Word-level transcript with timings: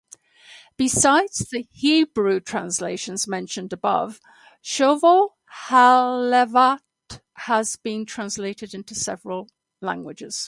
Besides 0.77 1.47
the 1.51 1.67
Hebrew 1.71 2.39
translations 2.39 3.27
mentioned 3.27 3.71
above, 3.71 4.19
"Chovot 4.63 5.29
HaLevavot" 5.67 6.79
has 7.45 7.75
been 7.75 8.07
translated 8.07 8.73
into 8.73 8.95
several 8.95 9.47
languages. 9.79 10.39